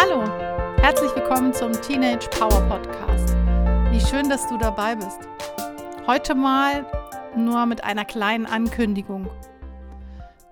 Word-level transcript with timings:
Hallo, 0.00 0.22
herzlich 0.80 1.10
willkommen 1.16 1.52
zum 1.52 1.72
Teenage 1.72 2.28
Power 2.30 2.60
Podcast. 2.68 3.34
Wie 3.90 4.00
schön, 4.00 4.30
dass 4.30 4.46
du 4.46 4.56
dabei 4.56 4.94
bist. 4.94 5.18
Heute 6.06 6.36
mal 6.36 6.86
nur 7.36 7.66
mit 7.66 7.82
einer 7.82 8.04
kleinen 8.04 8.46
Ankündigung. 8.46 9.28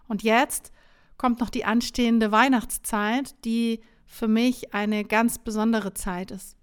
Und 0.07 0.23
jetzt 0.23 0.71
kommt 1.17 1.39
noch 1.39 1.49
die 1.49 1.65
anstehende 1.65 2.31
Weihnachtszeit, 2.31 3.35
die 3.45 3.81
für 4.05 4.27
mich 4.27 4.73
eine 4.73 5.03
ganz 5.03 5.39
besondere 5.39 5.93
Zeit 5.93 6.31
ist. 6.31 6.57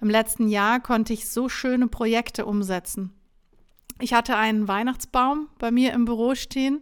Im 0.00 0.10
letzten 0.10 0.48
Jahr 0.48 0.80
konnte 0.80 1.12
ich 1.12 1.28
so 1.28 1.48
schöne 1.48 1.86
Projekte 1.86 2.44
umsetzen. 2.44 3.12
Ich 4.00 4.14
hatte 4.14 4.36
einen 4.36 4.66
Weihnachtsbaum 4.66 5.48
bei 5.58 5.70
mir 5.70 5.92
im 5.92 6.04
Büro 6.04 6.34
stehen 6.34 6.80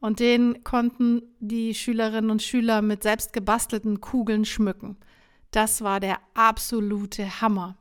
und 0.00 0.18
den 0.18 0.64
konnten 0.64 1.22
die 1.38 1.74
Schülerinnen 1.74 2.30
und 2.30 2.42
Schüler 2.42 2.82
mit 2.82 3.02
selbst 3.02 3.32
gebastelten 3.32 4.00
Kugeln 4.00 4.44
schmücken. 4.44 4.96
Das 5.52 5.82
war 5.82 6.00
der 6.00 6.18
absolute 6.34 7.40
Hammer. 7.40 7.76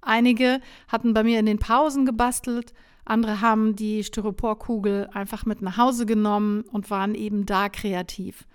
Einige 0.00 0.60
hatten 0.88 1.14
bei 1.14 1.22
mir 1.22 1.38
in 1.38 1.46
den 1.46 1.58
Pausen 1.58 2.04
gebastelt, 2.04 2.74
andere 3.04 3.40
haben 3.40 3.76
die 3.76 4.02
Styroporkugel 4.02 5.08
einfach 5.12 5.44
mit 5.44 5.62
nach 5.62 5.76
Hause 5.76 6.06
genommen 6.06 6.62
und 6.62 6.90
waren 6.90 7.14
eben 7.14 7.46
da 7.46 7.68
kreativ. 7.68 8.46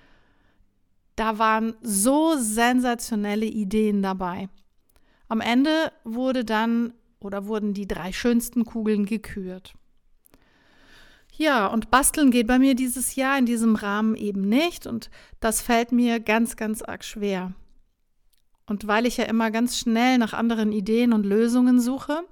Da 1.16 1.38
waren 1.38 1.75
so 1.81 2.36
sensationelle 2.38 3.45
Ideen 3.45 4.02
dabei. 4.02 4.50
Am 5.27 5.42
Ende 5.42 5.92
wurde 6.03 6.44
dann 6.45 6.94
oder 7.20 7.45
wurden 7.45 7.73
die 7.73 7.88
drei 7.88 8.11
schönsten 8.11 8.66
Kugeln 8.66 9.05
gekürt. 9.05 9.73
Ja, 11.36 11.67
und 11.67 11.92
basteln 11.92 12.31
geht 12.31 12.47
bei 12.47 12.59
mir 12.59 12.75
dieses 12.75 13.16
Jahr 13.16 13.38
in 13.38 13.45
diesem 13.45 13.75
Rahmen 13.75 14.16
eben 14.16 14.50
nicht 14.50 14.88
und 14.88 15.09
das 15.39 15.61
fällt 15.61 15.92
mir 15.92 16.20
ganz, 16.20 16.58
ganz 16.58 16.81
arg 16.81 17.03
schwer. 17.03 17.53
Und 18.66 18.88
weil 18.88 19.05
ich 19.05 19.17
ja 19.17 19.25
immer 19.25 19.50
ganz 19.50 19.77
schnell 19.77 20.17
nach 20.17 20.33
anderen 20.33 20.72
Ideen 20.72 21.14
und 21.14 21.25
Lösungen 21.25 21.80
suche, 21.80 22.23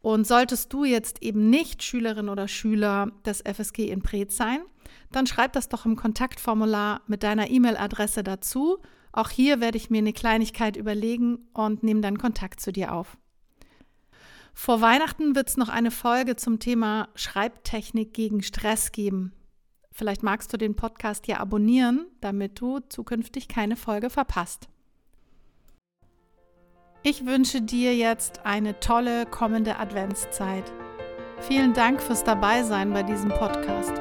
Und 0.00 0.28
solltest 0.28 0.72
du 0.72 0.84
jetzt 0.84 1.24
eben 1.24 1.50
nicht 1.50 1.82
Schülerin 1.82 2.28
oder 2.28 2.46
Schüler 2.46 3.10
des 3.24 3.42
FSG 3.42 3.90
in 3.90 4.00
Preetz 4.00 4.36
sein, 4.36 4.60
dann 5.10 5.26
schreib 5.26 5.54
das 5.54 5.68
doch 5.68 5.86
im 5.86 5.96
Kontaktformular 5.96 7.00
mit 7.08 7.24
deiner 7.24 7.50
E-Mail-Adresse 7.50 8.22
dazu. 8.22 8.78
Auch 9.10 9.30
hier 9.30 9.60
werde 9.60 9.76
ich 9.76 9.90
mir 9.90 9.98
eine 9.98 10.12
Kleinigkeit 10.12 10.76
überlegen 10.76 11.48
und 11.52 11.82
nehme 11.82 12.00
dann 12.00 12.18
Kontakt 12.18 12.60
zu 12.60 12.70
dir 12.70 12.94
auf. 12.94 13.16
Vor 14.58 14.80
Weihnachten 14.80 15.36
wird 15.36 15.50
es 15.50 15.58
noch 15.58 15.68
eine 15.68 15.90
Folge 15.90 16.34
zum 16.34 16.58
Thema 16.58 17.10
Schreibtechnik 17.14 18.14
gegen 18.14 18.42
Stress 18.42 18.90
geben. 18.90 19.32
Vielleicht 19.92 20.22
magst 20.22 20.50
du 20.52 20.56
den 20.56 20.74
Podcast 20.74 21.28
ja 21.28 21.38
abonnieren, 21.38 22.06
damit 22.22 22.58
du 22.58 22.80
zukünftig 22.80 23.48
keine 23.48 23.76
Folge 23.76 24.08
verpasst. 24.08 24.68
Ich 27.02 27.26
wünsche 27.26 27.60
dir 27.60 27.94
jetzt 27.94 28.46
eine 28.46 28.80
tolle 28.80 29.26
kommende 29.26 29.78
Adventszeit. 29.78 30.64
Vielen 31.42 31.74
Dank 31.74 32.02
fürs 32.02 32.24
Dabeisein 32.24 32.92
bei 32.92 33.02
diesem 33.02 33.28
Podcast. 33.28 33.94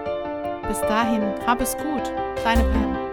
Bis 0.68 0.80
dahin, 0.82 1.22
hab 1.46 1.62
es 1.62 1.76
gut, 1.78 2.12
deine 2.44 2.64
Pam. 2.64 3.05